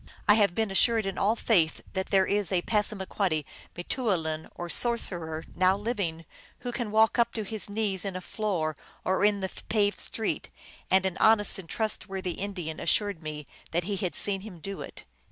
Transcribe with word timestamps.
I 0.27 0.33
have 0.33 0.55
been 0.55 0.71
assured 0.71 1.05
in 1.05 1.19
all 1.19 1.35
faith 1.35 1.81
that 1.93 2.07
there 2.07 2.25
is 2.25 2.51
a 2.51 2.63
Passamaquoddy 2.63 3.45
m 3.77 3.83
te 3.87 4.01
ou 4.01 4.07
lin, 4.15 4.49
or 4.55 4.67
sorcerer, 4.67 5.43
now 5.53 5.77
living, 5.77 6.25
who 6.61 6.71
can 6.71 6.89
walk 6.89 7.19
up 7.19 7.33
to 7.35 7.43
his 7.43 7.69
knees 7.69 8.03
in 8.03 8.15
a 8.15 8.19
floor 8.21 8.75
or 9.05 9.23
in 9.23 9.41
the 9.41 9.51
paved 9.69 9.99
street, 9.99 10.49
and 10.89 11.05
an 11.05 11.17
honest 11.19 11.59
and 11.59 11.69
trustworthy 11.69 12.31
In 12.31 12.53
dian 12.53 12.79
assured 12.79 13.21
me 13.21 13.45
that 13.73 13.83
he 13.83 13.95
had 13.95 14.15
seen 14.15 14.41
him 14.41 14.57
do 14.59 14.81
it. 14.81 15.03